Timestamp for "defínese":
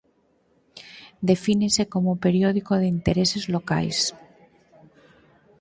1.29-1.83